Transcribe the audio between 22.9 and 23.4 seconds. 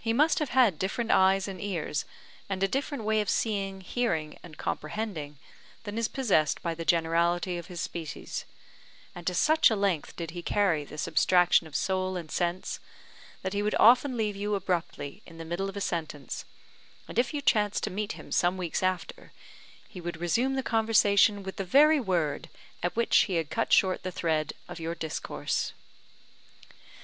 which he